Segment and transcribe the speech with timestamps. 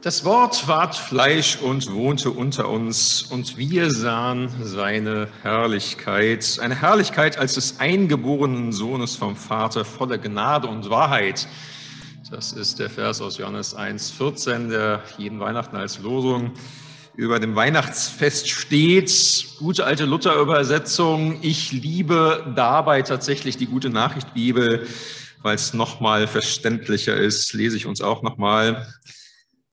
[0.00, 7.36] Das Wort ward Fleisch und wohnte unter uns, und wir sahen seine Herrlichkeit, eine Herrlichkeit
[7.36, 11.48] als des eingeborenen Sohnes vom Vater, voller Gnade und Wahrheit.
[12.30, 16.52] Das ist der Vers aus Johannes 1, 14, der jeden Weihnachten als Losung
[17.16, 19.46] über dem Weihnachtsfest steht.
[19.58, 21.40] Gute alte Luther-Übersetzung.
[21.42, 24.86] Ich liebe dabei tatsächlich die gute Nachricht Bibel,
[25.42, 28.86] weil es nochmal verständlicher ist, lese ich uns auch nochmal.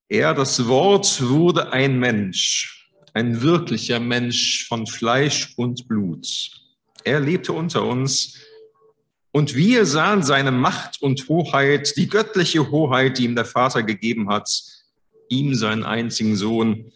[0.07, 6.51] Er, das Wort, wurde ein Mensch, ein wirklicher Mensch von Fleisch und Blut.
[7.03, 8.39] Er lebte unter uns
[9.31, 14.29] und wir sahen seine Macht und Hoheit, die göttliche Hoheit, die ihm der Vater gegeben
[14.29, 14.49] hat,
[15.29, 16.91] ihm seinen einzigen Sohn.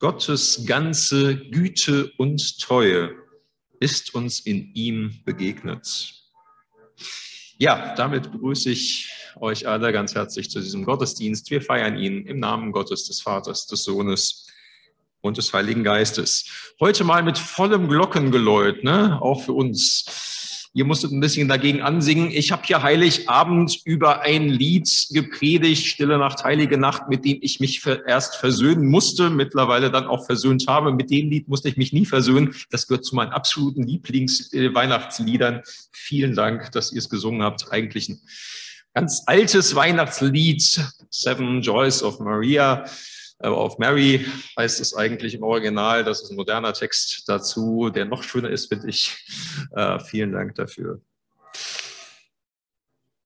[0.00, 3.14] Gottes ganze Güte und Treue
[3.78, 6.14] ist uns in ihm begegnet.
[7.58, 11.50] Ja, damit begrüße ich euch alle ganz herzlich zu diesem Gottesdienst.
[11.50, 14.46] Wir feiern ihn im Namen Gottes, des Vaters, des Sohnes
[15.20, 16.72] und des Heiligen Geistes.
[16.80, 19.20] Heute mal mit vollem Glockengeläut, ne?
[19.20, 20.28] auch für uns.
[20.72, 22.30] Ihr musstet ein bisschen dagegen ansingen.
[22.30, 27.58] Ich habe hier Heiligabend über ein Lied gepredigt, Stille Nacht, Heilige Nacht, mit dem ich
[27.58, 30.92] mich erst versöhnen musste, mittlerweile dann auch versöhnt habe.
[30.92, 32.54] Mit dem Lied musste ich mich nie versöhnen.
[32.70, 35.62] Das gehört zu meinen absoluten Lieblings-Weihnachtsliedern.
[35.90, 37.72] Vielen Dank, dass ihr es gesungen habt.
[37.72, 38.20] Eigentlich ein
[38.94, 42.84] ganz altes Weihnachtslied, Seven Joys of Maria
[43.40, 44.26] auf Mary
[44.58, 46.04] heißt es eigentlich im Original.
[46.04, 49.16] Das ist ein moderner Text dazu, der noch schöner ist, finde ich.
[49.74, 51.00] Äh, vielen Dank dafür.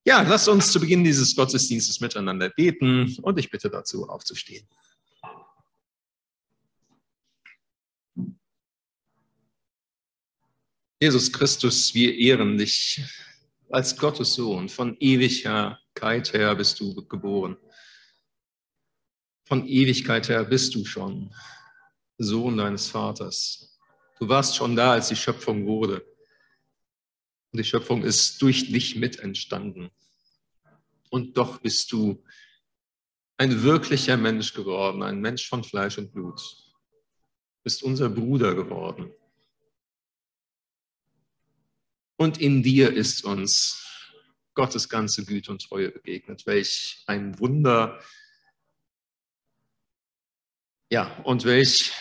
[0.06, 4.69] Ja, lasst uns zu Beginn dieses Gottesdienstes miteinander beten und ich bitte dazu aufzustehen.
[11.01, 13.03] Jesus Christus, wir ehren dich
[13.70, 14.69] als Gottes Sohn.
[14.69, 17.57] Von Ewigkeit her bist du geboren.
[19.47, 21.34] Von Ewigkeit her bist du schon
[22.19, 23.79] Sohn deines Vaters.
[24.19, 26.05] Du warst schon da, als die Schöpfung wurde.
[27.53, 29.91] Und die Schöpfung ist durch dich mit entstanden.
[31.11, 32.25] Und doch bist du
[33.37, 36.41] ein wirklicher Mensch geworden, ein Mensch von Fleisch und Blut.
[36.41, 39.12] Du bist unser Bruder geworden.
[42.16, 43.84] Und in dir ist uns
[44.54, 46.47] Gottes ganze Güte und Treue begegnet.
[46.47, 48.00] Welch ein Wunder,
[50.91, 51.92] ja, und welch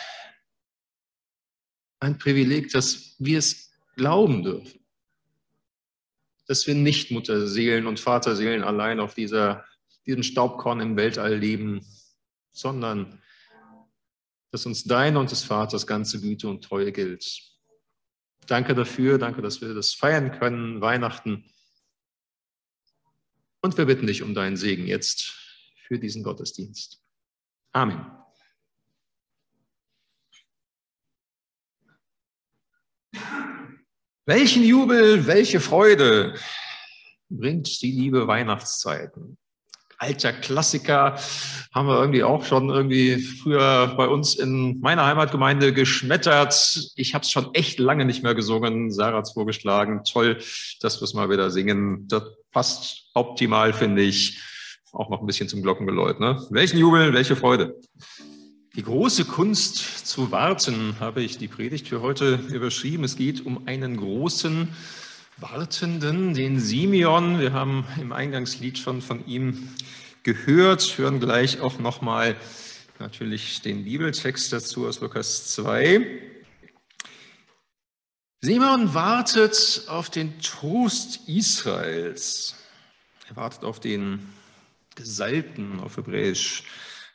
[1.98, 4.78] ein Privileg, dass wir es glauben dürfen.
[6.46, 9.64] Dass wir nicht Mutterseelen und Vaterseelen allein auf dieser,
[10.06, 11.84] diesem Staubkorn im Weltall leben,
[12.52, 13.20] sondern
[14.52, 17.53] dass uns dein und des Vaters ganze Güte und Treue gilt.
[18.46, 21.44] Danke dafür, danke, dass wir das feiern können, Weihnachten.
[23.62, 25.22] Und wir bitten dich um deinen Segen jetzt
[25.86, 27.02] für diesen Gottesdienst.
[27.72, 28.04] Amen.
[34.26, 36.38] Welchen Jubel, welche Freude
[37.28, 39.38] bringt die liebe Weihnachtszeiten?
[40.04, 41.16] Alter Klassiker
[41.72, 46.90] haben wir irgendwie auch schon irgendwie früher bei uns in meiner Heimatgemeinde geschmettert.
[46.94, 48.92] Ich habe es schon echt lange nicht mehr gesungen.
[48.92, 50.02] Sarah hat es vorgeschlagen.
[50.04, 50.36] Toll,
[50.80, 52.06] dass wir es mal wieder singen.
[52.06, 52.22] Das
[52.52, 54.42] passt optimal, finde ich.
[54.92, 56.20] Auch noch ein bisschen zum Glockengeläut.
[56.20, 56.38] Ne?
[56.50, 57.80] Welchen Jubel, welche Freude.
[58.76, 63.04] Die große Kunst zu warten, habe ich die Predigt für heute überschrieben.
[63.04, 64.68] Es geht um einen großen
[65.38, 67.40] Wartenden, den Simeon.
[67.40, 69.68] Wir haben im Eingangslied schon von ihm
[70.22, 72.36] gehört, hören gleich auch nochmal
[73.00, 76.06] natürlich den Bibeltext dazu aus Lukas 2.
[78.42, 82.54] Simeon wartet auf den Trost Israels.
[83.28, 84.32] Er wartet auf den
[84.94, 86.62] Gesalbten auf Hebräisch.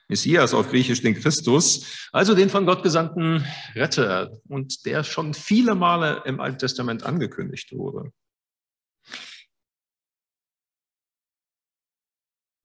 [0.09, 5.75] Messias auf Griechisch den Christus, also den von Gott gesandten Retter und der schon viele
[5.75, 8.11] Male im Alten Testament angekündigt wurde.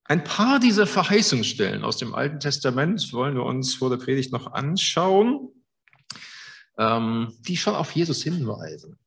[0.07, 4.53] Ein paar dieser Verheißungsstellen aus dem Alten Testament wollen wir uns vor der Predigt noch
[4.53, 5.49] anschauen,
[6.77, 8.99] ähm, die schon auf Jesus hinweisen.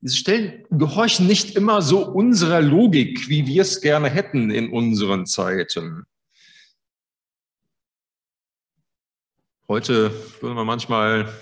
[0.00, 5.24] Diese Stellen gehorchen nicht immer so unserer Logik, wie wir es gerne hätten in unseren
[5.24, 6.04] Zeiten.
[9.66, 11.32] Heute würde man manchmal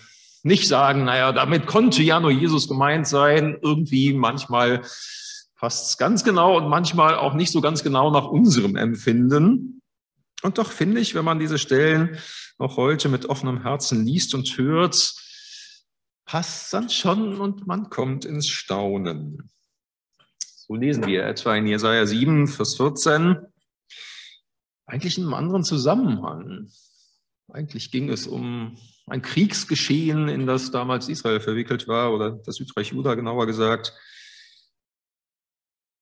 [0.45, 3.59] nicht sagen, naja, damit konnte ja nur Jesus gemeint sein.
[3.61, 4.83] Irgendwie manchmal
[5.57, 9.81] passt es ganz genau und manchmal auch nicht so ganz genau nach unserem Empfinden.
[10.43, 12.19] Und doch finde ich, wenn man diese Stellen
[12.59, 15.15] auch heute mit offenem Herzen liest und hört,
[16.25, 19.51] passt dann schon und man kommt ins Staunen.
[20.39, 23.37] So lesen wir etwa in Jesaja 7, Vers 14.
[24.87, 26.69] eigentlich in einem anderen Zusammenhang.
[27.53, 32.93] Eigentlich ging es um ein Kriegsgeschehen, in das damals Israel verwickelt war, oder das Südreich
[32.93, 33.93] Juda genauer gesagt.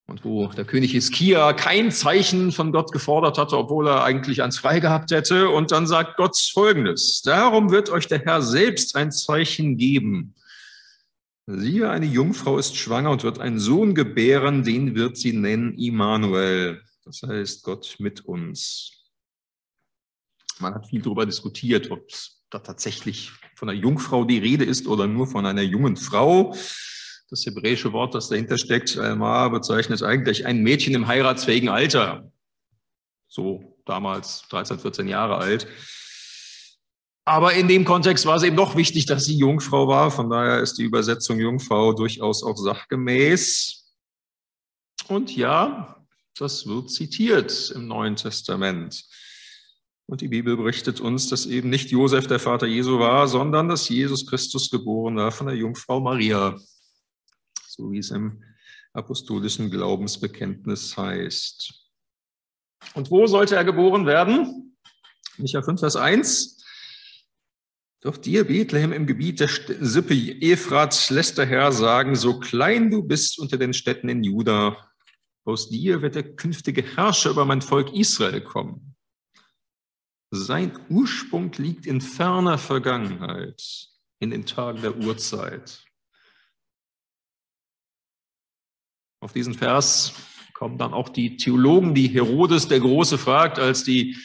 [0.07, 4.59] Und wo der König Hiskia kein Zeichen von Gott gefordert hatte, obwohl er eigentlich eins
[4.59, 5.49] frei gehabt hätte.
[5.49, 7.21] Und dann sagt Gott Folgendes.
[7.21, 10.35] Darum wird euch der Herr selbst ein Zeichen geben.
[11.47, 16.81] Siehe, eine Jungfrau ist schwanger und wird einen Sohn gebären, den wird sie nennen Immanuel.
[17.03, 19.00] Das heißt Gott mit uns.
[20.61, 22.07] Man hat viel darüber diskutiert, ob
[22.49, 26.55] da tatsächlich von einer Jungfrau die Rede ist oder nur von einer jungen Frau.
[27.29, 32.31] Das hebräische Wort, das dahinter steckt, Alma, bezeichnet eigentlich ein Mädchen im heiratsfähigen Alter.
[33.27, 35.67] So damals 13, 14 Jahre alt.
[37.23, 40.11] Aber in dem Kontext war es eben doch wichtig, dass sie Jungfrau war.
[40.11, 43.95] Von daher ist die Übersetzung Jungfrau durchaus auch sachgemäß.
[45.07, 46.05] Und ja,
[46.37, 49.05] das wird zitiert im Neuen Testament.
[50.07, 53.87] Und die Bibel berichtet uns, dass eben nicht Josef der Vater Jesu war, sondern dass
[53.87, 56.57] Jesus Christus geboren war von der Jungfrau Maria,
[57.67, 58.43] so wie es im
[58.93, 61.73] apostolischen Glaubensbekenntnis heißt.
[62.93, 64.77] Und wo sollte er geboren werden?
[65.37, 66.57] Micha 5, Vers 1.
[68.01, 73.03] Doch dir, Bethlehem, im Gebiet der Sippe Ephrat, lässt der Herr sagen, so klein du
[73.03, 74.89] bist unter den Städten in Juda,
[75.43, 78.90] aus dir wird der künftige Herrscher über mein Volk Israel kommen.
[80.33, 83.89] Sein Ursprung liegt in ferner Vergangenheit,
[84.19, 85.83] in den Tagen der Urzeit.
[89.19, 90.13] Auf diesen Vers
[90.53, 94.15] kommen dann auch die Theologen, die Herodes der Große fragt, als die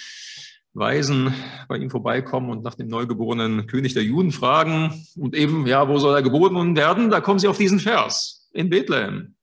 [0.74, 1.34] Weisen
[1.68, 5.98] bei ihm vorbeikommen und nach dem neugeborenen König der Juden fragen und eben, ja, wo
[5.98, 7.10] soll er geboren werden?
[7.10, 9.34] Da kommen sie auf diesen Vers in Bethlehem.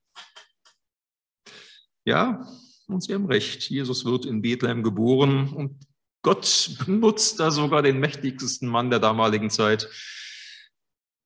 [2.06, 2.46] Ja,
[2.86, 5.78] und Sie haben recht, Jesus wird in Bethlehem geboren und
[6.24, 9.88] Gott benutzt da sogar den mächtigsten Mann der damaligen Zeit,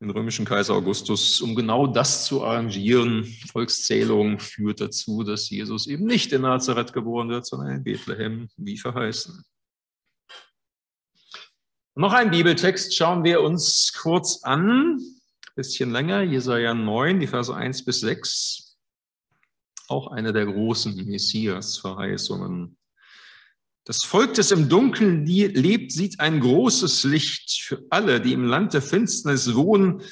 [0.00, 3.24] den römischen Kaiser Augustus, um genau das zu arrangieren.
[3.50, 8.76] Volkszählung führt dazu, dass Jesus eben nicht in Nazareth geboren wird, sondern in Bethlehem, wie
[8.76, 9.44] verheißen.
[11.94, 17.54] Noch ein Bibeltext schauen wir uns kurz an, ein bisschen länger, Jesaja 9, die Verse
[17.54, 18.68] 1 bis 6
[19.88, 22.76] auch eine der großen Messias-Verheißungen.
[23.88, 27.62] Das Volk, das im Dunkeln lebt, sieht ein großes Licht.
[27.62, 30.02] Für alle, die im Land der Finsternis wohnen,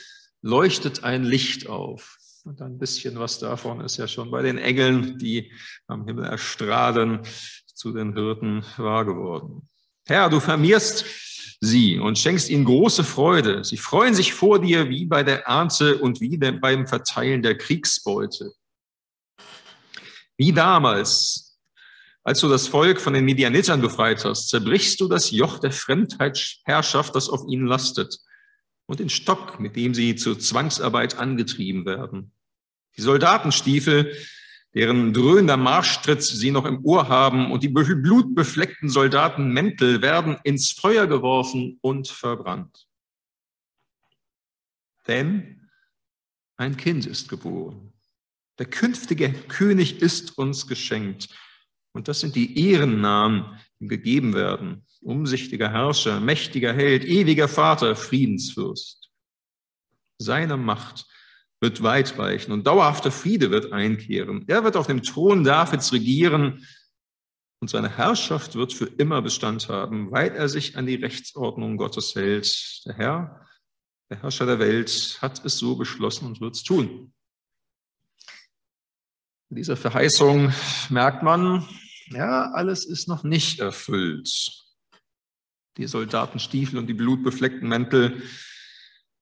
[0.40, 2.16] leuchtet ein Licht auf.
[2.44, 5.52] Und ein bisschen was davon ist ja schon bei den Engeln, die
[5.88, 7.20] am Himmel erstrahlen,
[7.66, 9.68] zu den Hirten wahr geworden.
[10.06, 11.04] Herr, du vermehrst
[11.60, 13.62] sie und schenkst ihnen große Freude.
[13.62, 18.52] Sie freuen sich vor dir wie bei der Ernte und wie beim Verteilen der Kriegsbeute.
[20.38, 21.45] Wie damals,
[22.26, 27.14] als du das Volk von den Medianitern befreit hast, zerbrichst du das Joch der Fremdheitsherrschaft,
[27.14, 28.18] das auf ihnen lastet,
[28.86, 32.32] und den Stock, mit dem sie zur Zwangsarbeit angetrieben werden.
[32.96, 34.12] Die Soldatenstiefel,
[34.74, 41.06] deren dröhnender Marschtritt sie noch im Ohr haben, und die blutbefleckten Soldatenmäntel werden ins Feuer
[41.06, 42.88] geworfen und verbrannt.
[45.06, 45.68] Denn
[46.56, 47.92] ein Kind ist geboren.
[48.58, 51.28] Der künftige König ist uns geschenkt.
[51.96, 54.84] Und das sind die Ehrennamen, die ihm gegeben werden.
[55.00, 59.10] Umsichtiger Herrscher, mächtiger Held, ewiger Vater, Friedensfürst.
[60.18, 61.06] Seine Macht
[61.58, 64.44] wird weit reichen und dauerhafter Friede wird einkehren.
[64.46, 66.66] Er wird auf dem Thron Davids regieren
[67.60, 72.14] und seine Herrschaft wird für immer Bestand haben, weil er sich an die Rechtsordnung Gottes
[72.14, 72.82] hält.
[72.84, 73.46] Der Herr,
[74.10, 77.14] der Herrscher der Welt, hat es so beschlossen und wird es tun.
[79.48, 80.52] In dieser Verheißung
[80.90, 81.66] merkt man,
[82.10, 84.66] ja, alles ist noch nicht erfüllt.
[85.76, 88.22] Die Soldatenstiefel und die blutbefleckten Mäntel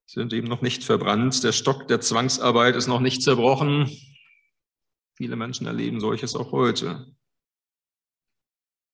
[0.06, 1.42] sind eben noch nicht verbrannt.
[1.42, 3.90] Der Stock der Zwangsarbeit ist noch nicht zerbrochen.
[5.16, 7.14] Viele Menschen erleben solches auch heute.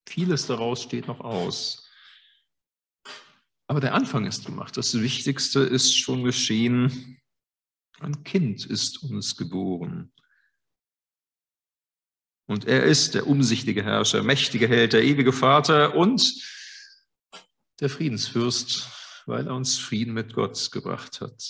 [0.09, 1.88] Vieles daraus steht noch aus.
[3.66, 4.76] Aber der Anfang ist gemacht.
[4.76, 7.20] Das Wichtigste ist schon geschehen.
[8.00, 10.12] Ein Kind ist uns geboren.
[12.50, 16.35] Und er ist der umsichtige Herrscher, mächtige Held, der ewige Vater und
[17.78, 18.90] der Friedensfürst,
[19.26, 21.40] weil er uns Frieden mit Gott gebracht hat.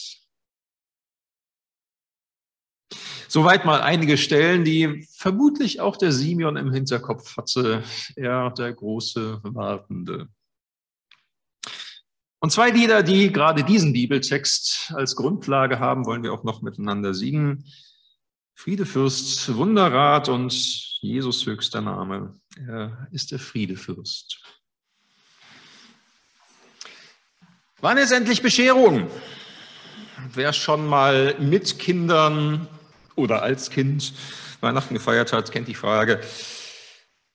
[3.29, 7.83] Soweit mal einige Stellen, die vermutlich auch der Simeon im Hinterkopf hatte,
[8.15, 10.29] er der große Wartende.
[12.41, 17.15] Und zwei Lieder, die gerade diesen Bibeltext als Grundlage haben, wollen wir auch noch miteinander
[17.15, 17.65] singen.
[18.63, 20.53] Friedefürst, Wunderrat und
[21.01, 22.35] Jesus höchster Name.
[22.69, 24.39] Er ist der Friedefürst.
[27.81, 29.11] Wann ist endlich Bescherung?
[30.35, 32.69] Wer schon mal mit Kindern
[33.15, 34.13] oder als Kind
[34.61, 36.21] Weihnachten gefeiert hat, kennt die Frage.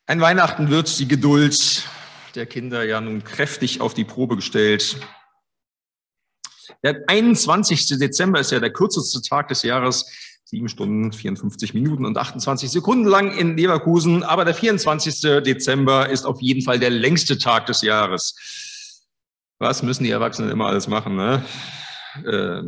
[0.05, 1.87] Ein Weihnachten wird die Geduld
[2.35, 4.97] der Kinder ja nun kräftig auf die Probe gestellt.
[6.83, 7.97] Der 21.
[7.97, 10.05] Dezember ist ja der kürzeste Tag des Jahres,
[10.45, 14.23] sieben Stunden, 54 Minuten und 28 Sekunden lang in Leverkusen.
[14.23, 15.43] Aber der 24.
[15.43, 19.03] Dezember ist auf jeden Fall der längste Tag des Jahres.
[19.57, 21.15] Was müssen die Erwachsenen immer alles machen?
[21.15, 21.43] Ne?
[22.23, 22.61] Äh,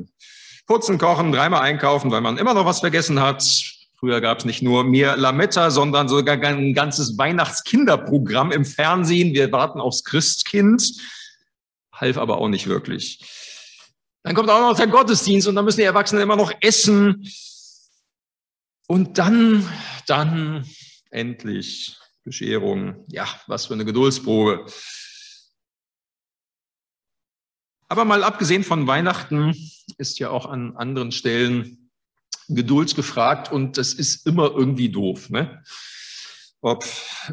[0.65, 3.43] putzen, kochen, dreimal einkaufen, weil man immer noch was vergessen hat.
[3.99, 9.33] Früher gab es nicht nur mehr Lametta, sondern sogar ein ganzes Weihnachtskinderprogramm im Fernsehen.
[9.33, 10.83] Wir warten aufs Christkind.
[11.93, 13.19] Half aber auch nicht wirklich.
[14.23, 17.27] Dann kommt auch noch der Gottesdienst und dann müssen die Erwachsenen immer noch essen.
[18.87, 19.67] Und dann,
[20.07, 20.65] dann
[21.11, 23.05] endlich Bescherung.
[23.07, 24.65] Ja, was für eine Geduldsprobe.
[27.89, 29.55] Aber mal abgesehen von Weihnachten
[29.97, 31.89] ist ja auch an anderen Stellen
[32.49, 35.29] Geduld gefragt und das ist immer irgendwie doof.
[35.29, 35.63] Ne?
[36.61, 36.85] Ob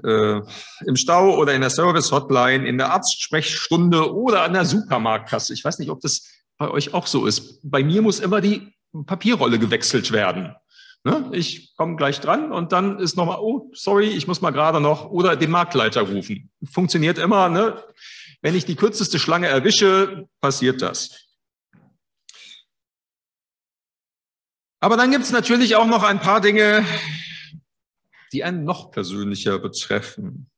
[0.04, 0.40] äh,
[0.86, 5.54] im Stau oder in der Service-Hotline, in der Arztsprechstunde oder an der Supermarktkasse.
[5.54, 7.60] Ich weiß nicht, ob das bei euch auch so ist.
[7.62, 8.72] Bei mir muss immer die
[9.06, 10.54] Papierrolle gewechselt werden.
[11.04, 11.28] Ne?
[11.32, 15.10] Ich komme gleich dran und dann ist nochmal, oh, sorry, ich muss mal gerade noch
[15.10, 16.50] oder den Marktleiter rufen.
[16.70, 17.84] Funktioniert immer, ne?
[18.40, 21.26] Wenn ich die kürzeste Schlange erwische, passiert das.
[24.80, 26.84] Aber dann gibt es natürlich auch noch ein paar Dinge,
[28.32, 30.50] die einen noch persönlicher betreffen.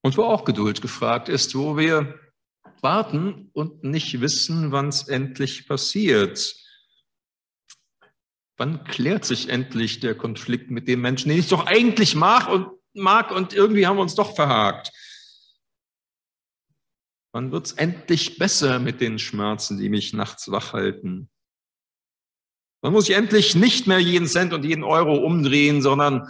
[0.00, 2.18] Und wo auch Geduld gefragt ist, wo wir
[2.80, 6.61] warten und nicht wissen, wann es endlich passiert.
[8.62, 12.68] Wann klärt sich endlich der Konflikt mit dem Menschen, den ich doch eigentlich mag und
[12.94, 14.92] mag und irgendwie haben wir uns doch verhakt?
[17.32, 21.28] Wann wird es endlich besser mit den Schmerzen, die mich nachts wach halten?
[22.82, 26.28] Wann muss ich endlich nicht mehr jeden Cent und jeden Euro umdrehen, sondern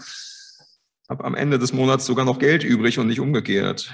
[1.10, 3.92] habe am Ende des Monats sogar noch Geld übrig und nicht umgekehrt?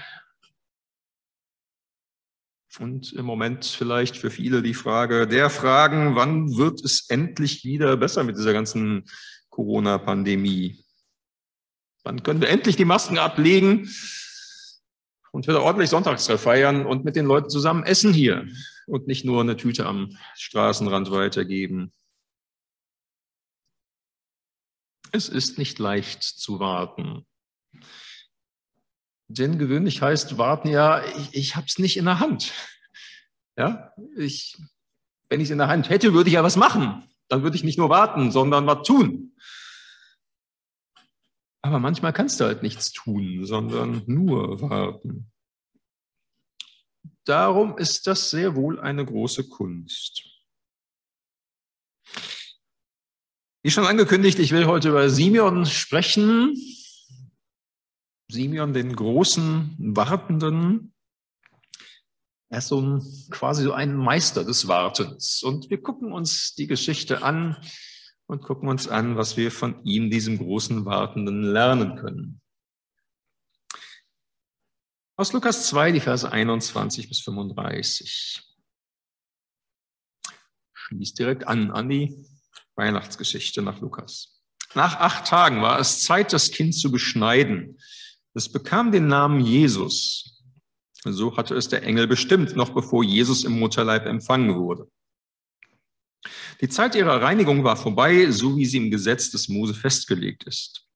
[2.78, 7.96] Und im Moment vielleicht für viele die Frage der Fragen, wann wird es endlich wieder
[7.96, 9.04] besser mit dieser ganzen
[9.48, 10.84] Corona-Pandemie?
[12.04, 13.90] Wann können wir endlich die Masken ablegen
[15.32, 18.46] und wieder ordentlich Sonntagstreff feiern und mit den Leuten zusammen essen hier
[18.86, 21.92] und nicht nur eine Tüte am Straßenrand weitergeben?
[25.10, 27.26] Es ist nicht leicht zu warten.
[29.28, 32.52] Denn gewöhnlich heißt warten ja, ich, ich habe es nicht in der Hand.
[33.56, 34.56] Ja, ich,
[35.28, 37.08] wenn ich es in der Hand hätte, würde ich ja was machen.
[37.28, 39.36] Dann würde ich nicht nur warten, sondern was tun.
[41.60, 45.30] Aber manchmal kannst du halt nichts tun, sondern nur warten.
[47.24, 50.22] Darum ist das sehr wohl eine große Kunst.
[53.62, 56.54] Wie schon angekündigt, ich will heute über Simeon sprechen.
[58.30, 60.92] Simeon, den großen Wartenden.
[62.50, 65.42] Er ist so ein, quasi so ein Meister des Wartens.
[65.42, 67.56] Und wir gucken uns die Geschichte an
[68.26, 72.40] und gucken uns an, was wir von ihm, diesem großen Wartenden, lernen können.
[75.16, 78.42] Aus Lukas 2, die Verse 21 bis 35.
[80.74, 82.14] Schließt direkt an, an die
[82.76, 84.42] Weihnachtsgeschichte nach Lukas.
[84.74, 87.78] Nach acht Tagen war es Zeit, das Kind zu beschneiden.
[88.38, 90.44] Es bekam den Namen Jesus.
[91.02, 94.88] So hatte es der Engel bestimmt, noch bevor Jesus im Mutterleib empfangen wurde.
[96.60, 100.86] Die Zeit ihrer Reinigung war vorbei, so wie sie im Gesetz des Mose festgelegt ist.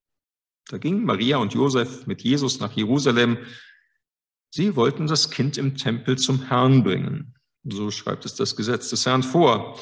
[0.69, 3.37] Da gingen Maria und Josef mit Jesus nach Jerusalem.
[4.49, 7.35] Sie wollten das Kind im Tempel zum Herrn bringen.
[7.65, 9.77] So schreibt es das Gesetz des Herrn vor.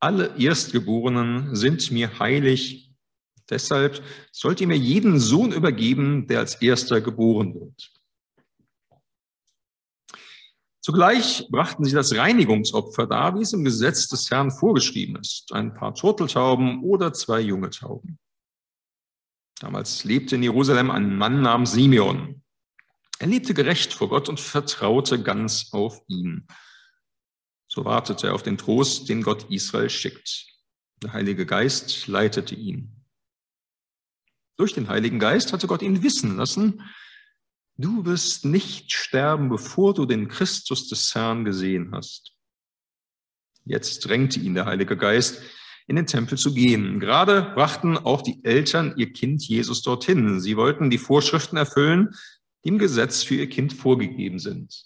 [0.00, 2.83] Alle Erstgeborenen sind mir heilig
[3.50, 7.92] Deshalb sollt ihr mir jeden Sohn übergeben, der als erster geboren wird.
[10.80, 15.50] Zugleich brachten sie das Reinigungsopfer dar, wie es im Gesetz des Herrn vorgeschrieben ist.
[15.52, 18.18] Ein paar Turteltauben oder zwei junge Tauben.
[19.60, 22.42] Damals lebte in Jerusalem ein Mann namens Simeon.
[23.18, 26.46] Er lebte gerecht vor Gott und vertraute ganz auf ihn.
[27.66, 30.46] So wartete er auf den Trost, den Gott Israel schickt.
[31.02, 32.93] Der Heilige Geist leitete ihn.
[34.56, 36.82] Durch den Heiligen Geist hatte Gott ihn wissen lassen,
[37.76, 42.32] du wirst nicht sterben, bevor du den Christus des Herrn gesehen hast.
[43.64, 45.42] Jetzt drängte ihn der Heilige Geist,
[45.86, 47.00] in den Tempel zu gehen.
[47.00, 50.40] Gerade brachten auch die Eltern ihr Kind Jesus dorthin.
[50.40, 52.14] Sie wollten die Vorschriften erfüllen,
[52.64, 54.82] die im Gesetz für ihr Kind vorgegeben sind.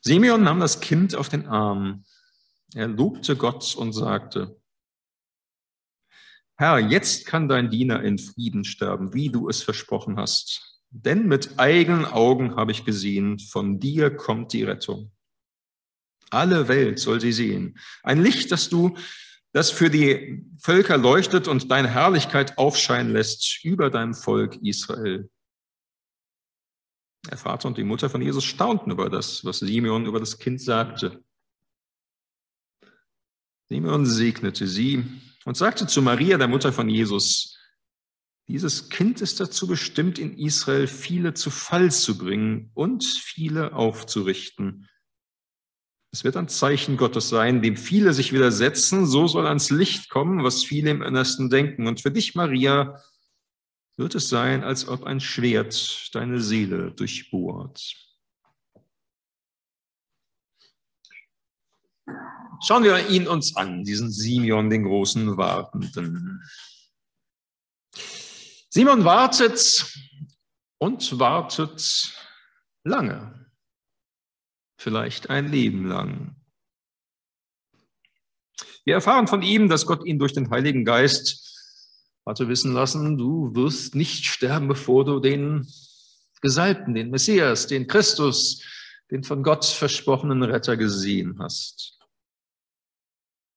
[0.00, 2.04] Simeon nahm das Kind auf den Arm.
[2.74, 4.58] Er lobte Gott und sagte,
[6.56, 10.80] Herr, jetzt kann dein Diener in Frieden sterben, wie du es versprochen hast.
[10.90, 15.10] Denn mit eigenen Augen habe ich gesehen, von dir kommt die Rettung.
[16.30, 17.78] Alle Welt soll sie sehen.
[18.02, 18.96] Ein Licht, das du,
[19.52, 25.30] das für die Völker leuchtet und deine Herrlichkeit aufscheinen lässt über deinem Volk Israel.
[27.30, 30.60] Der Vater und die Mutter von Jesus staunten über das, was Simeon über das Kind
[30.60, 31.22] sagte.
[33.72, 35.02] Simeon segnete sie
[35.46, 37.58] und sagte zu Maria, der Mutter von Jesus,
[38.46, 44.90] dieses Kind ist dazu bestimmt, in Israel viele zu Fall zu bringen und viele aufzurichten.
[46.12, 50.44] Es wird ein Zeichen Gottes sein, dem viele sich widersetzen, so soll ans Licht kommen,
[50.44, 51.86] was viele im Innersten denken.
[51.86, 53.02] Und für dich, Maria,
[53.96, 57.80] wird es sein, als ob ein Schwert deine Seele durchbohrt.
[62.64, 66.42] Schauen wir ihn uns an, diesen Simeon, den großen Wartenden.
[68.70, 69.92] Simon wartet
[70.78, 72.14] und wartet
[72.84, 73.50] lange,
[74.78, 76.36] vielleicht ein Leben lang.
[78.84, 81.42] Wir erfahren von ihm, dass Gott ihn durch den Heiligen Geist
[82.24, 85.66] hatte wissen lassen, du wirst nicht sterben, bevor du den
[86.40, 88.62] Gesalbten, den Messias, den Christus,
[89.10, 91.98] den von Gott versprochenen Retter gesehen hast.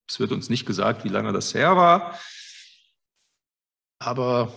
[0.08, 2.18] Es wird uns nicht gesagt, wie lange das her war,
[3.98, 4.52] aber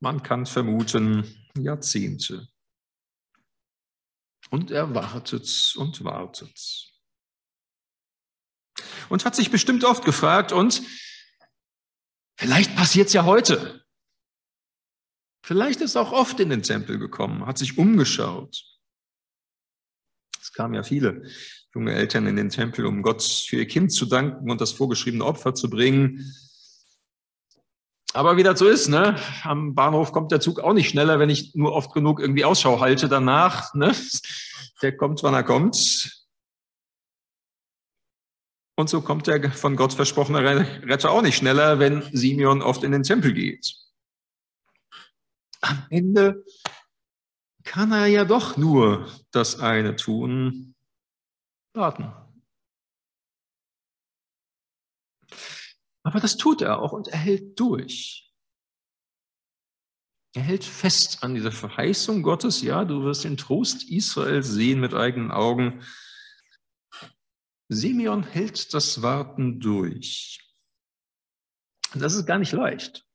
[0.00, 2.48] man kann vermuten Jahrzehnte.
[4.50, 6.92] Und er wartet und wartet.
[9.08, 10.82] Und hat sich bestimmt oft gefragt, und
[12.38, 13.84] vielleicht passiert es ja heute.
[15.44, 18.77] Vielleicht ist er auch oft in den Tempel gekommen, hat sich umgeschaut.
[20.48, 21.24] Es kamen ja viele
[21.74, 25.22] junge Eltern in den Tempel, um Gott für ihr Kind zu danken und das vorgeschriebene
[25.22, 26.34] Opfer zu bringen.
[28.14, 29.20] Aber wie das so ist, ne?
[29.42, 32.80] am Bahnhof kommt der Zug auch nicht schneller, wenn ich nur oft genug irgendwie Ausschau
[32.80, 33.74] halte danach.
[33.74, 33.94] Ne?
[34.80, 36.26] Der kommt, wann er kommt.
[38.74, 40.42] Und so kommt der von Gott versprochene
[40.84, 43.74] Retter auch nicht schneller, wenn Simeon oft in den Tempel geht.
[45.60, 46.42] Am Ende
[47.68, 50.74] kann er ja doch nur das eine tun,
[51.74, 52.14] warten.
[56.02, 58.32] Aber das tut er auch und er hält durch.
[60.34, 64.94] Er hält fest an dieser Verheißung Gottes, ja, du wirst den Trost Israel sehen mit
[64.94, 65.84] eigenen Augen.
[67.68, 70.40] Simeon hält das Warten durch.
[71.92, 73.06] Das ist gar nicht leicht,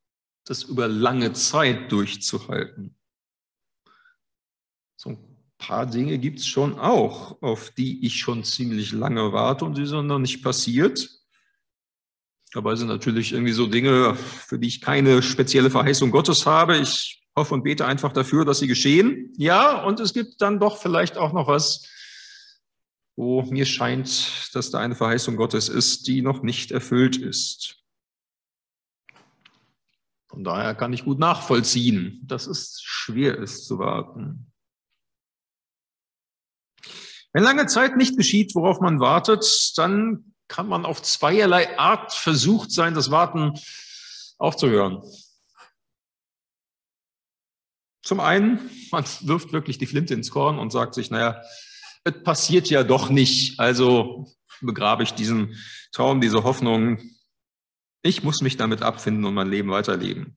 [0.44, 2.96] das über lange Zeit durchzuhalten.
[5.66, 9.86] Paar Dinge gibt es schon auch, auf die ich schon ziemlich lange warte und die
[9.86, 11.08] sind noch nicht passiert.
[12.52, 16.76] Dabei sind natürlich irgendwie so Dinge, für die ich keine spezielle Verheißung Gottes habe.
[16.76, 19.32] Ich hoffe und bete einfach dafür, dass sie geschehen.
[19.38, 21.88] Ja, und es gibt dann doch vielleicht auch noch was,
[23.16, 27.78] wo mir scheint, dass da eine Verheißung Gottes ist, die noch nicht erfüllt ist.
[30.26, 34.52] Von daher kann ich gut nachvollziehen, dass es schwer ist zu warten.
[37.34, 42.70] Wenn lange Zeit nicht geschieht, worauf man wartet, dann kann man auf zweierlei Art versucht
[42.70, 43.58] sein, das Warten
[44.38, 45.02] aufzuhören.
[48.04, 51.42] Zum einen, man wirft wirklich die Flinte ins Korn und sagt sich, naja,
[52.04, 55.56] es passiert ja doch nicht, also begrabe ich diesen
[55.90, 57.00] Traum, diese Hoffnung.
[58.02, 60.36] Ich muss mich damit abfinden und mein Leben weiterleben.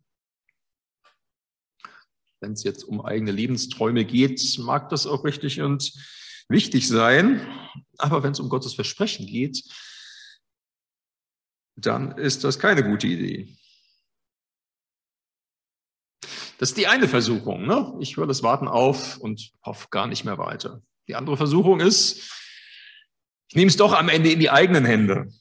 [2.40, 5.94] Wenn es jetzt um eigene Lebensträume geht, mag das auch richtig und
[6.50, 7.46] wichtig sein.
[7.98, 9.64] Aber wenn es um Gottes Versprechen geht,
[11.76, 13.56] dann ist das keine gute Idee.
[16.58, 17.68] Das ist die eine Versuchung.
[17.68, 17.94] Ne?
[18.00, 20.82] Ich höre das Warten auf und hoffe gar nicht mehr weiter.
[21.08, 22.32] Die andere Versuchung ist,
[23.50, 25.32] ich nehme es doch am Ende in die eigenen Hände.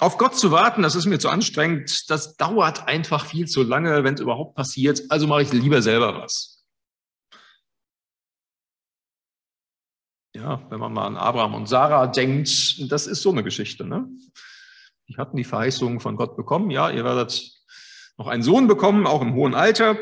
[0.00, 2.08] Auf Gott zu warten, das ist mir zu anstrengend.
[2.08, 5.02] Das dauert einfach viel zu lange, wenn es überhaupt passiert.
[5.10, 6.57] Also mache ich lieber selber was.
[10.38, 13.84] Ja, wenn man mal an Abraham und Sarah denkt, das ist so eine Geschichte.
[13.84, 14.08] Ne?
[15.08, 16.70] Die hatten die Verheißung von Gott bekommen.
[16.70, 17.50] Ja, ihr werdet
[18.16, 19.96] noch einen Sohn bekommen, auch im hohen Alter.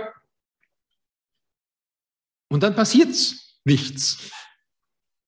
[2.48, 3.16] Und dann passiert
[3.64, 4.30] nichts.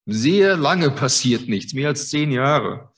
[0.05, 2.93] Sehr lange passiert nichts, mehr als zehn Jahre.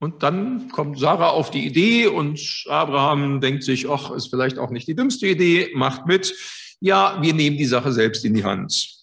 [0.00, 4.70] Und dann kommt Sarah auf die Idee und Abraham denkt sich, ach, ist vielleicht auch
[4.70, 6.32] nicht die dümmste Idee, macht mit.
[6.78, 8.97] Ja, wir nehmen die Sache selbst in die Hand.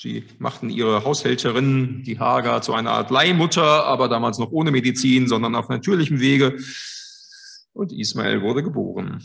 [0.00, 5.28] Sie machten ihre Haushälterin, die Hagar, zu einer Art Leihmutter, aber damals noch ohne Medizin,
[5.28, 6.56] sondern auf natürlichem Wege.
[7.74, 9.22] Und Ismael wurde geboren.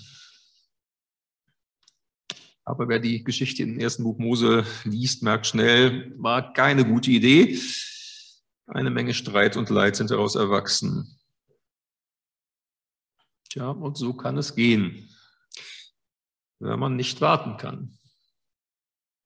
[2.65, 7.57] Aber wer die Geschichte im ersten Buch Mose liest, merkt schnell, war keine gute Idee.
[8.67, 11.17] Eine Menge Streit und Leid sind daraus erwachsen.
[13.49, 15.07] Tja, und so kann es gehen,
[16.59, 17.97] wenn man nicht warten kann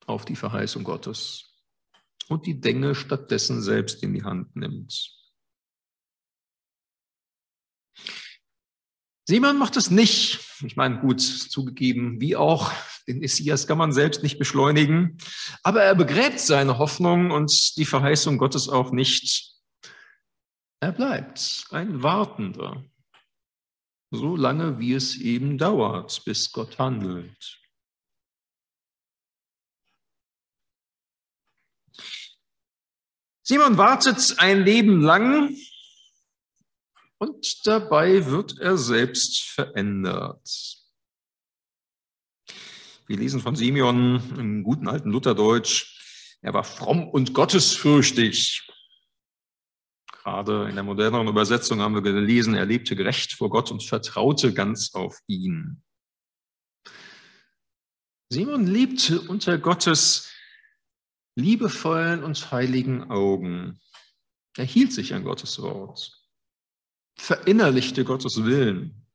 [0.10, 1.50] auf die Verheißung Gottes
[2.28, 5.16] und die Dinge stattdessen selbst in die Hand nimmt.
[9.28, 10.40] Simon macht es nicht.
[10.64, 12.74] Ich meine, gut, zugegeben, wie auch,
[13.08, 15.20] den Messias kann man selbst nicht beschleunigen,
[15.62, 19.54] aber er begräbt seine Hoffnung und die Verheißung Gottes auch nicht.
[20.80, 22.84] Er bleibt ein Wartender,
[24.12, 27.59] so lange wie es eben dauert, bis Gott handelt.
[33.50, 35.58] Simon wartet ein Leben lang
[37.18, 40.78] und dabei wird er selbst verändert.
[43.08, 46.38] Wir lesen von Simeon im guten alten Lutherdeutsch.
[46.44, 48.70] Er war fromm und gottesfürchtig.
[50.12, 54.54] Gerade in der moderneren Übersetzung haben wir gelesen, er lebte gerecht vor Gott und vertraute
[54.54, 55.82] ganz auf ihn.
[58.32, 60.30] Simon lebte unter Gottes
[61.36, 63.80] liebevollen und heiligen Augen.
[64.58, 66.20] Er hielt sich an Gottes Wort
[67.20, 69.06] verinnerlichte Gottes Willen.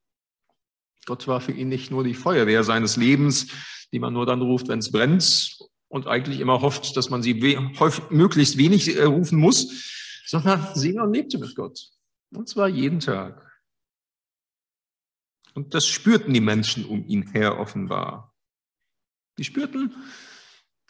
[1.07, 3.49] Gott war für ihn nicht nur die Feuerwehr seines Lebens,
[3.93, 7.35] die man nur dann ruft, wenn es brennt und eigentlich immer hofft, dass man sie
[7.79, 11.79] häufig, möglichst wenig äh, rufen muss, sondern Simon lebte mit Gott.
[12.31, 13.41] Und zwar jeden Tag.
[15.55, 18.35] Und das spürten die Menschen um ihn her offenbar.
[19.39, 19.95] Die spürten,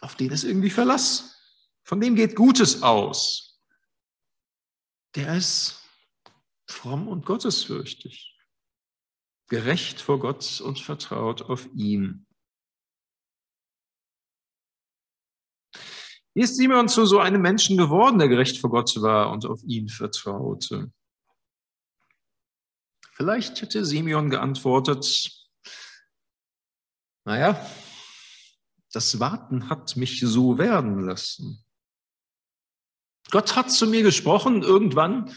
[0.05, 1.40] auf den ist irgendwie Verlass.
[1.83, 3.61] Von dem geht Gutes aus.
[5.14, 5.83] Der ist
[6.69, 8.38] fromm und gottesfürchtig,
[9.49, 12.27] gerecht vor Gott und vertraut auf ihn.
[16.35, 19.62] Wie ist Simon zu so einem Menschen geworden, der gerecht vor Gott war und auf
[19.62, 20.93] ihn vertraute?
[23.12, 25.31] Vielleicht hätte Simeon geantwortet,
[27.25, 27.55] naja,
[28.95, 31.65] das Warten hat mich so werden lassen.
[33.31, 35.35] Gott hat zu mir gesprochen irgendwann,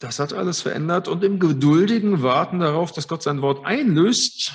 [0.00, 4.54] das hat alles verändert und im geduldigen Warten darauf, dass Gott sein Wort einlöst,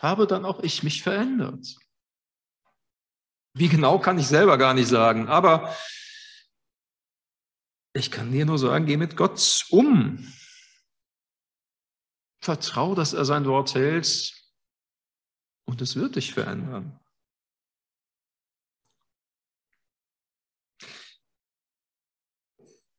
[0.00, 1.76] habe dann auch ich mich verändert.
[3.54, 5.76] Wie genau kann ich selber gar nicht sagen, aber
[7.92, 10.32] ich kann dir nur sagen, geh mit Gott um.
[12.40, 14.41] Vertrau, dass er sein Wort hält
[15.66, 16.98] und es wird dich verändern.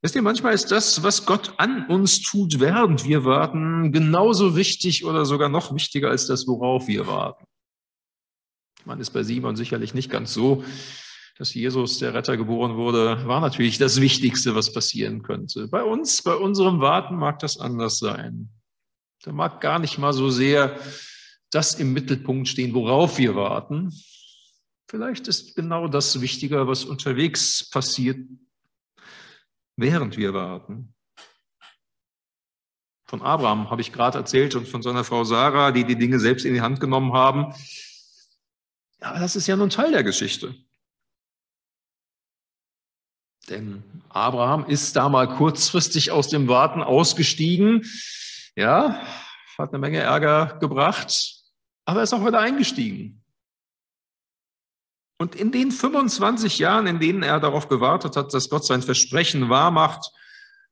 [0.03, 5.05] Wisst ihr, manchmal ist das, was Gott an uns tut, während wir warten, genauso wichtig
[5.05, 7.45] oder sogar noch wichtiger als das, worauf wir warten.
[8.83, 10.65] Man ist bei Simon sicherlich nicht ganz so.
[11.37, 15.67] Dass Jesus, der Retter, geboren wurde, war natürlich das Wichtigste, was passieren könnte.
[15.67, 18.49] Bei uns, bei unserem Warten mag das anders sein.
[19.23, 20.77] Da mag gar nicht mal so sehr
[21.53, 23.93] das im Mittelpunkt stehen, worauf wir warten.
[24.89, 28.19] Vielleicht ist genau das wichtiger, was unterwegs passiert,
[29.75, 30.93] während wir warten.
[33.05, 36.45] Von Abraham habe ich gerade erzählt und von seiner Frau Sarah, die die Dinge selbst
[36.45, 37.53] in die Hand genommen haben.
[39.01, 40.55] Ja, das ist ja nun Teil der Geschichte.
[43.49, 47.85] Denn Abraham ist da mal kurzfristig aus dem Warten ausgestiegen.
[48.55, 49.05] Ja,
[49.57, 51.42] hat eine Menge Ärger gebracht,
[51.85, 53.23] aber er ist auch wieder eingestiegen.
[55.19, 59.49] Und in den 25 Jahren, in denen er darauf gewartet hat, dass Gott sein Versprechen
[59.49, 60.11] wahrmacht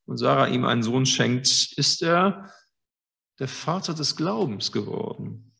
[0.05, 2.51] und Sarah ihm einen Sohn schenkt, ist er
[3.39, 5.51] der Vater des Glaubens geworden.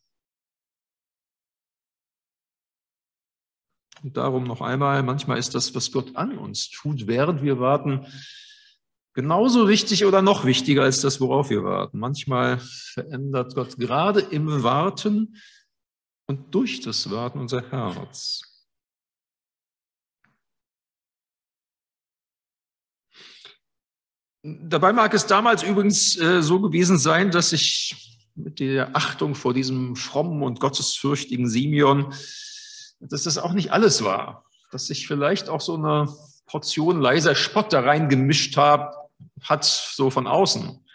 [4.04, 8.06] Und darum noch einmal, manchmal ist das, was Gott an uns tut, während wir warten,
[9.14, 12.00] genauso wichtig oder noch wichtiger als das, worauf wir warten.
[12.00, 15.38] Manchmal verändert Gott gerade im Warten
[16.28, 18.42] und durch das Warten unser Herz.
[24.44, 29.54] Dabei mag es damals übrigens äh, so gewesen sein, dass ich mit der Achtung vor
[29.54, 32.12] diesem frommen und gottesfürchtigen Simeon
[33.02, 36.08] dass das auch nicht alles war, dass sich vielleicht auch so eine
[36.46, 38.96] Portion leiser Spott da reingemischt hat,
[39.42, 40.86] hat so von außen.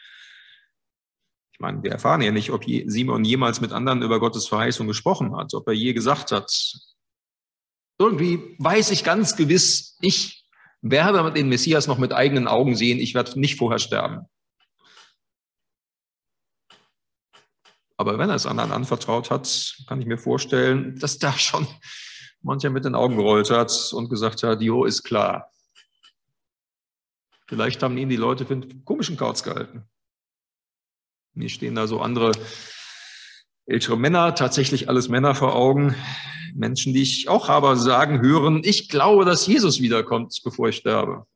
[1.53, 5.35] Ich meine, wir erfahren ja nicht, ob Simon jemals mit anderen über Gottes Verheißung gesprochen
[5.37, 6.53] hat, ob er je gesagt hat,
[7.99, 10.45] irgendwie weiß ich ganz gewiss, ich
[10.83, 14.27] werde den Messias noch mit eigenen Augen sehen, ich werde nicht vorher sterben.
[17.97, 21.67] Aber wenn er es anderen anvertraut hat, kann ich mir vorstellen, dass da schon
[22.43, 25.51] mancher mit den Augen gerollt hat und gesagt hat, Jo ist klar.
[27.49, 29.85] Vielleicht haben ihn die Leute für einen komischen Kauz gehalten.
[31.35, 32.33] Mir stehen da so andere
[33.67, 35.95] ältere Männer, tatsächlich alles Männer vor Augen,
[36.55, 41.27] Menschen, die ich auch habe, sagen, hören, ich glaube, dass Jesus wiederkommt, bevor ich sterbe.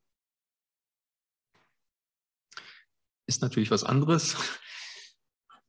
[3.27, 4.35] Ist natürlich was anderes,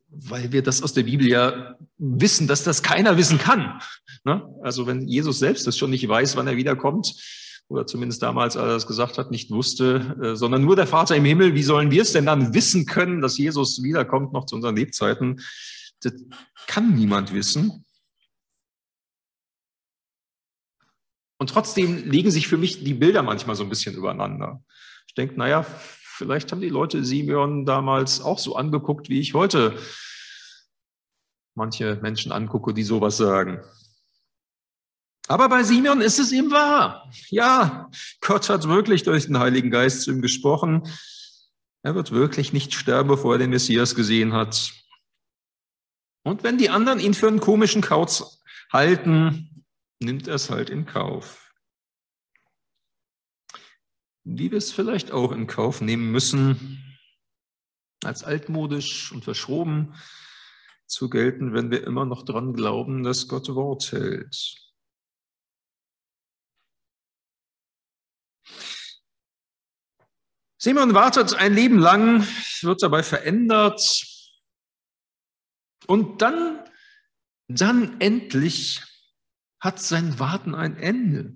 [0.09, 3.81] weil wir das aus der Bibel ja wissen, dass das keiner wissen kann.
[4.25, 4.49] Ne?
[4.63, 7.15] Also wenn Jesus selbst das schon nicht weiß, wann er wiederkommt,
[7.69, 11.17] oder zumindest damals, als er das gesagt hat, nicht wusste, äh, sondern nur der Vater
[11.17, 11.55] im Himmel.
[11.55, 15.41] Wie sollen wir es denn dann wissen können, dass Jesus wiederkommt, noch zu unseren Lebzeiten?
[16.01, 16.13] Das
[16.67, 17.85] kann niemand wissen.
[21.39, 24.63] Und trotzdem legen sich für mich die Bilder manchmal so ein bisschen übereinander.
[25.09, 29.77] Ich denke, naja, vielleicht haben die Leute Simeon damals auch so angeguckt, wie ich heute
[31.55, 33.61] manche Menschen angucke, die sowas sagen.
[35.33, 37.11] Aber bei Simeon ist es ihm wahr.
[37.31, 37.91] Ja,
[38.21, 40.87] Gott hat wirklich durch den Heiligen Geist zu ihm gesprochen.
[41.83, 44.75] Er wird wirklich nicht sterben, bevor er den Messias gesehen hat.
[46.23, 49.65] Und wenn die anderen ihn für einen komischen Kauz halten,
[50.01, 51.51] nimmt er es halt in Kauf.
[54.25, 56.99] Wie wir es vielleicht auch in Kauf nehmen müssen,
[58.05, 59.95] als altmodisch und verschroben
[60.87, 64.72] zu gelten, wenn wir immer noch dran glauben, dass Gott Wort hält.
[70.59, 72.27] Simon wartet ein Leben lang,
[72.61, 73.83] wird dabei verändert
[75.87, 76.65] und dann,
[77.49, 78.81] dann endlich
[79.59, 81.35] hat sein Warten ein Ende.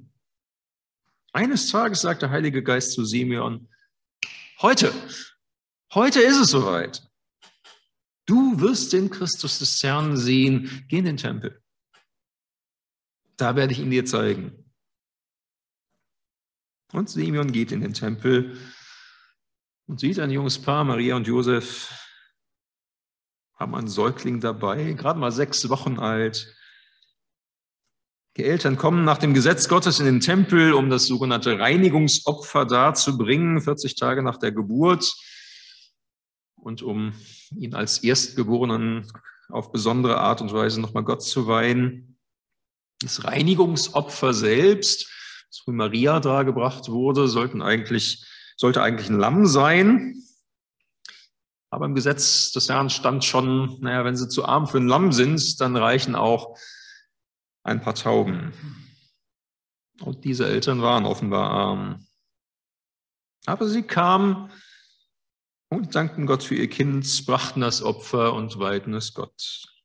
[1.32, 3.68] Eines Tages sagt der Heilige Geist zu Simeon,
[4.60, 4.92] heute,
[5.92, 7.06] heute ist es soweit.
[8.26, 10.84] Du wirst den Christus des Herrn sehen.
[10.88, 11.62] Geh in den Tempel.
[13.36, 14.65] Da werde ich ihn dir zeigen.
[16.92, 18.58] Und Simeon geht in den Tempel
[19.86, 21.92] und sieht ein junges Paar, Maria und Josef,
[23.54, 26.54] haben einen Säugling dabei, gerade mal sechs Wochen alt.
[28.36, 33.62] Die Eltern kommen nach dem Gesetz Gottes in den Tempel, um das sogenannte Reinigungsopfer darzubringen,
[33.62, 35.14] 40 Tage nach der Geburt
[36.56, 37.14] und um
[37.56, 39.10] ihn als Erstgeborenen
[39.48, 42.18] auf besondere Art und Weise nochmal Gott zu weihen.
[43.00, 45.10] Das Reinigungsopfer selbst,
[45.64, 48.24] von Maria dargebracht wurde, sollten eigentlich
[48.56, 50.22] sollte eigentlich ein Lamm sein.
[51.70, 55.12] Aber im Gesetz des Herrn stand schon, naja, wenn sie zu arm für ein Lamm
[55.12, 56.58] sind, dann reichen auch
[57.62, 58.52] ein paar Tauben.
[60.00, 62.06] Und diese Eltern waren offenbar arm.
[63.46, 64.50] Aber sie kamen
[65.68, 69.75] und dankten Gott für ihr Kind, brachten das Opfer und weihten es Gott.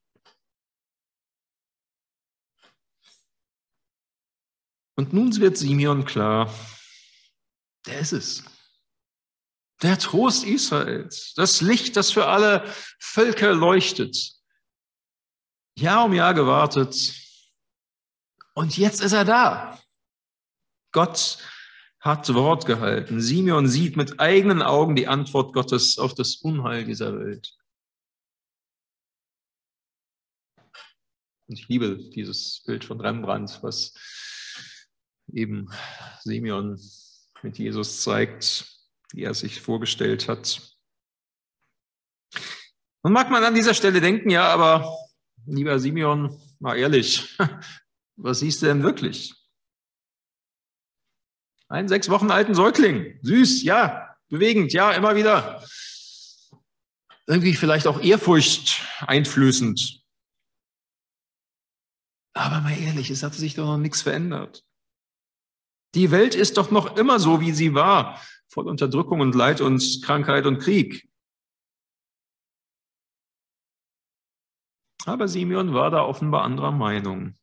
[4.96, 6.52] Und nun wird Simeon klar,
[7.86, 8.44] der ist es.
[9.82, 12.64] Der Trost Israels, das Licht, das für alle
[13.00, 14.16] Völker leuchtet.
[15.76, 17.14] Jahr um Jahr gewartet.
[18.54, 19.80] Und jetzt ist er da.
[20.92, 21.38] Gott
[22.00, 23.20] hat Wort gehalten.
[23.20, 27.56] Simeon sieht mit eigenen Augen die Antwort Gottes auf das Unheil dieser Welt.
[31.46, 33.94] Und ich liebe dieses Bild von Rembrandt, was
[35.32, 35.70] eben
[36.22, 36.80] Simeon
[37.42, 38.72] mit Jesus zeigt
[39.12, 40.60] wie er sich vorgestellt hat.
[43.02, 44.96] Und mag man an dieser Stelle denken, ja, aber
[45.46, 47.36] lieber Simeon, mal ehrlich,
[48.16, 49.34] was siehst du denn wirklich?
[51.68, 55.66] Einen sechs Wochen alten Säugling, süß, ja, bewegend, ja, immer wieder.
[57.26, 60.00] Irgendwie vielleicht auch Ehrfurcht einflößend.
[62.34, 64.64] Aber mal ehrlich, es hat sich doch noch nichts verändert.
[65.94, 68.20] Die Welt ist doch noch immer so, wie sie war
[68.52, 71.08] voll Unterdrückung und Leid und Krankheit und Krieg.
[75.06, 77.36] Aber Simeon war da offenbar anderer Meinung.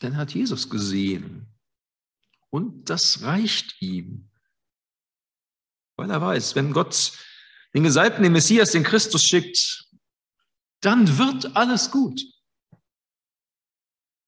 [0.00, 1.46] Denn er hat Jesus gesehen.
[2.48, 4.30] Und das reicht ihm.
[5.96, 7.12] Weil er weiß, wenn Gott
[7.74, 9.88] den Gesalbten, den Messias, den Christus schickt,
[10.80, 12.20] dann wird alles gut.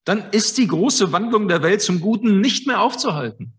[0.05, 3.59] Dann ist die große Wandlung der Welt zum Guten nicht mehr aufzuhalten.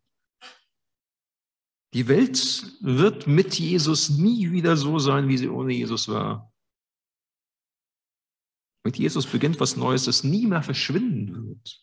[1.94, 6.52] Die Welt wird mit Jesus nie wieder so sein, wie sie ohne Jesus war.
[8.84, 11.82] Mit Jesus beginnt was Neues, das nie mehr verschwinden wird.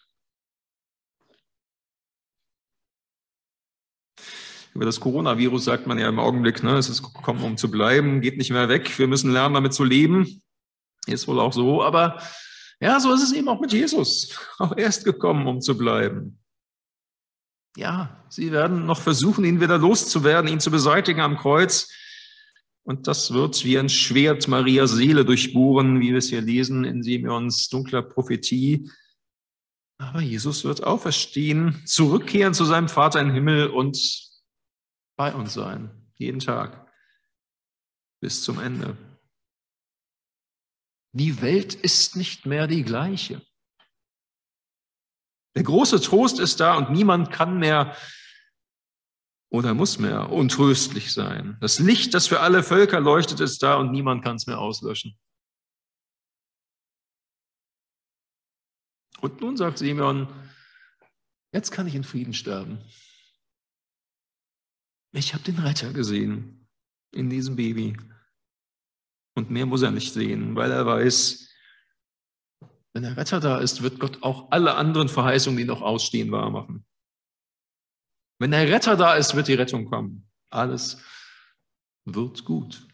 [4.74, 8.20] Über das Coronavirus sagt man ja im Augenblick, ne, es ist gekommen, um zu bleiben,
[8.20, 8.98] geht nicht mehr weg.
[8.98, 10.42] Wir müssen lernen, damit zu leben.
[11.06, 12.22] Ist wohl auch so, aber
[12.82, 14.36] ja, so ist es eben auch mit Jesus.
[14.58, 16.40] Auch er ist gekommen, um zu bleiben.
[17.76, 21.88] Ja, sie werden noch versuchen, ihn wieder loszuwerden, ihn zu beseitigen am Kreuz.
[22.82, 27.04] Und das wird wie ein Schwert Marias Seele durchbohren, wie wir es hier lesen in
[27.04, 28.90] Simeons dunkler Prophetie.
[29.98, 33.96] Aber Jesus wird auferstehen, zurückkehren zu seinem Vater im Himmel und
[35.16, 36.90] bei uns sein, jeden Tag,
[38.20, 38.96] bis zum Ende.
[41.12, 43.44] Die Welt ist nicht mehr die gleiche.
[45.54, 47.96] Der große Trost ist da und niemand kann mehr
[49.50, 51.58] oder muss mehr untröstlich sein.
[51.60, 55.18] Das Licht, das für alle Völker leuchtet, ist da und niemand kann es mehr auslöschen.
[59.20, 60.26] Und nun sagt Simeon,
[61.52, 62.82] jetzt kann ich in Frieden sterben.
[65.12, 66.66] Ich habe den Retter gesehen
[67.12, 67.96] in diesem Baby.
[69.34, 71.48] Und mehr muss er nicht sehen, weil er weiß,
[72.92, 76.50] wenn der Retter da ist, wird Gott auch alle anderen Verheißungen, die noch ausstehen, wahr
[76.50, 76.84] machen.
[78.38, 80.28] Wenn der Retter da ist, wird die Rettung kommen.
[80.50, 80.98] Alles
[82.04, 82.86] wird gut.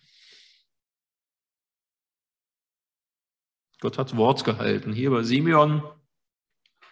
[3.81, 4.93] Gott hat Wort gehalten.
[4.93, 5.83] Hier bei Simeon,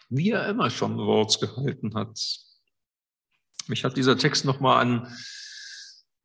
[0.09, 2.19] wie er immer schon Wort gehalten hat.
[3.67, 5.17] Mich hat dieser Text nochmal an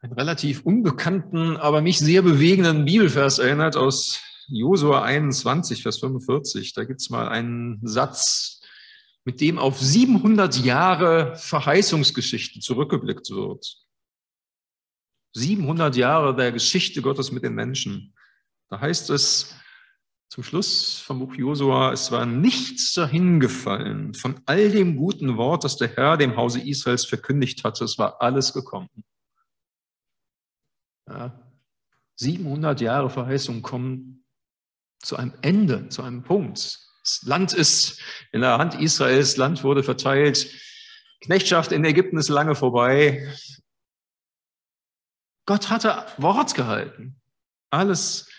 [0.01, 6.73] einen relativ unbekannten, aber mich sehr bewegenden Bibelvers erinnert aus Josua 21, Vers 45.
[6.73, 8.61] Da gibt es mal einen Satz,
[9.23, 13.77] mit dem auf 700 Jahre Verheißungsgeschichte zurückgeblickt wird.
[15.33, 18.15] 700 Jahre der Geschichte Gottes mit den Menschen.
[18.69, 19.55] Da heißt es
[20.29, 25.77] zum Schluss vom Buch Josua, es war nichts dahingefallen von all dem guten Wort, das
[25.77, 27.83] der Herr dem Hause Israels verkündigt hatte.
[27.83, 28.89] Es war alles gekommen.
[31.11, 31.37] Ja,
[32.15, 34.23] 700 Jahre Verheißung kommen
[34.99, 36.79] zu einem Ende, zu einem Punkt.
[37.03, 40.47] Das Land ist in der Hand Israels, Land wurde verteilt.
[41.21, 43.35] Knechtschaft in Ägypten ist lange vorbei.
[45.45, 47.19] Gott hatte Wort gehalten.
[47.71, 48.29] Alles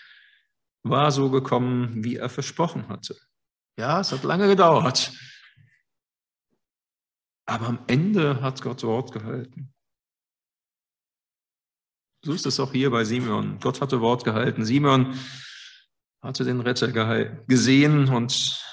[0.83, 3.17] war so gekommen, wie er versprochen hatte.
[3.77, 5.11] Ja, es hat lange gedauert.
[7.45, 9.73] Aber am Ende hat Gott Wort gehalten.
[12.25, 13.59] So ist es auch hier bei Simeon.
[13.59, 14.63] Gott hatte Wort gehalten.
[14.63, 15.19] Simeon
[16.21, 16.87] hatte den Retter
[17.47, 18.63] gesehen und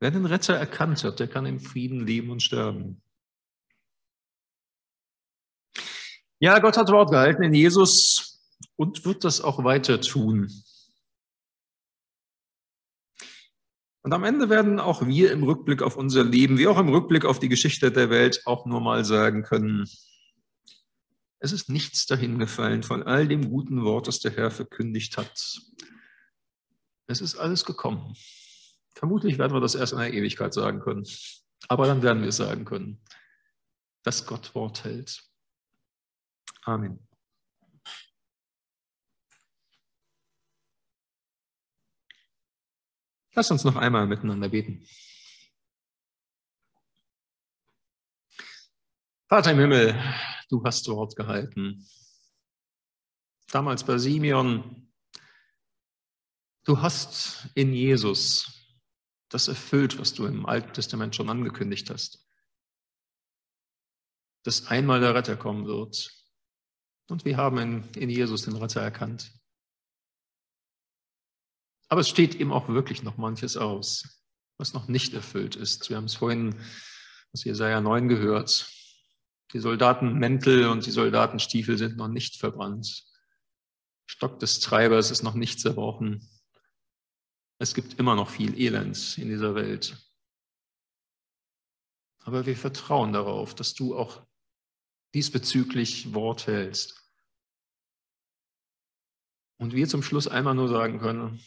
[0.00, 3.02] wer den Retter erkannt hat, der kann im Frieden leben und sterben.
[6.38, 8.42] Ja, Gott hat Wort gehalten in Jesus
[8.76, 10.50] und wird das auch weiter tun.
[14.00, 17.26] Und am Ende werden auch wir im Rückblick auf unser Leben, wie auch im Rückblick
[17.26, 19.86] auf die Geschichte der Welt, auch nur mal sagen können,
[21.44, 25.60] es ist nichts dahin gefallen von all dem guten Wort, das der Herr verkündigt hat.
[27.06, 28.16] Es ist alles gekommen.
[28.94, 31.06] Vermutlich werden wir das erst in der Ewigkeit sagen können.
[31.68, 33.02] Aber dann werden wir sagen können,
[34.04, 35.22] dass Gott Wort hält.
[36.62, 37.06] Amen.
[43.34, 44.86] Lass uns noch einmal miteinander beten.
[49.34, 50.00] Vater im Himmel,
[50.48, 51.84] du hast Wort gehalten.
[53.50, 54.92] Damals bei Simeon,
[56.62, 58.64] du hast in Jesus
[59.30, 62.24] das erfüllt, was du im Alten Testament schon angekündigt hast.
[64.44, 66.12] Dass einmal der Retter kommen wird.
[67.08, 69.32] Und wir haben in, in Jesus den Retter erkannt.
[71.88, 74.22] Aber es steht eben auch wirklich noch manches aus,
[74.58, 75.90] was noch nicht erfüllt ist.
[75.90, 76.54] Wir haben es vorhin
[77.32, 78.70] aus Jesaja 9 gehört.
[79.54, 83.04] Die Soldatenmäntel und die Soldatenstiefel sind noch nicht verbrannt.
[84.04, 86.28] Stock des Treibers ist noch nicht zerbrochen.
[87.58, 89.96] Es gibt immer noch viel Elend in dieser Welt.
[92.24, 94.26] Aber wir vertrauen darauf, dass du auch
[95.14, 97.08] diesbezüglich Wort hältst.
[99.58, 101.40] Und wir zum Schluss einmal nur sagen können,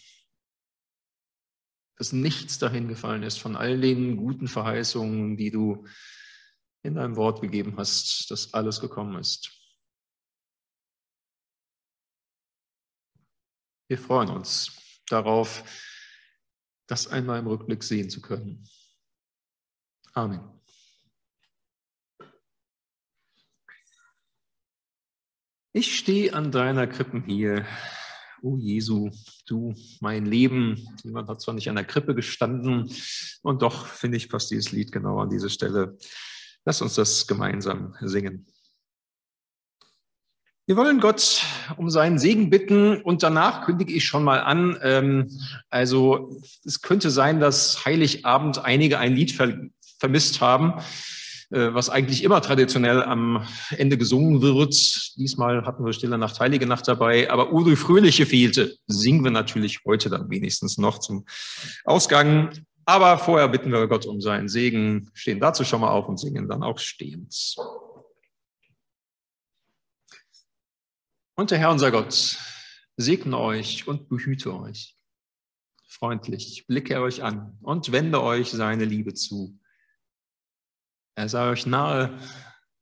[1.97, 5.85] dass nichts dahin gefallen ist von all den guten Verheißungen, die du
[6.87, 9.51] in deinem Wort gegeben hast, dass alles gekommen ist.
[13.89, 15.63] Wir freuen uns darauf,
[16.87, 18.67] das einmal im Rückblick sehen zu können.
[20.13, 20.41] Amen.
[25.73, 27.65] Ich stehe an deiner Krippen hier,
[28.41, 29.11] O oh Jesu,
[29.45, 30.97] du, mein Leben.
[31.03, 32.91] Jemand hat zwar nicht an der Krippe gestanden,
[33.41, 35.97] und doch finde ich, passt dieses Lied genau an diese Stelle.
[36.65, 38.47] Lass uns das gemeinsam singen.
[40.69, 41.43] Wir wollen Gott
[41.77, 44.77] um seinen Segen bitten und danach kündige ich schon mal an.
[44.81, 45.29] Ähm,
[45.69, 49.53] also es könnte sein, dass Heiligabend einige ein Lied ver
[49.99, 50.73] vermisst haben,
[51.51, 53.47] äh, was eigentlich immer traditionell am
[53.77, 54.75] Ende gesungen wird.
[55.15, 58.75] Diesmal hatten wir Stille Nacht, Heilige Nacht dabei, aber Uri Fröhliche fehlte.
[58.87, 61.23] Singen wir natürlich heute dann wenigstens noch zum
[61.85, 62.49] Ausgang.
[62.89, 66.47] Aber vorher bitten wir Gott um seinen Segen, stehen dazu schon mal auf und singen
[66.47, 67.55] dann auch stehend.
[71.35, 72.39] Und der Herr, unser Gott,
[72.95, 74.97] segne euch und behüte euch.
[75.85, 79.59] Freundlich blicke er euch an und wende euch seine Liebe zu.
[81.15, 82.17] Er sei euch nahe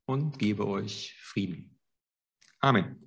[0.06, 1.80] und gebe euch Frieden.
[2.60, 3.05] Amen.